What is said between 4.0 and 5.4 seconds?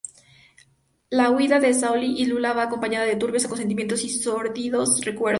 y sórdidos recuerdos.